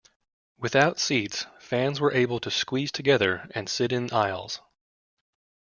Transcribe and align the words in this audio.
Without 0.57 0.97
seats, 0.99 1.45
fans 1.59 2.01
were 2.01 2.11
able 2.11 2.39
to 2.39 2.49
squeeze 2.49 2.91
together 2.91 3.47
and 3.53 3.69
sit 3.69 3.91
in 3.91 4.11
aisles. 4.11 4.59